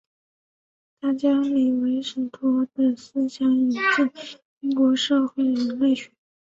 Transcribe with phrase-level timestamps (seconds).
[0.99, 3.79] 他将李维史陀的思想引进
[4.61, 6.09] 英国社会人类学。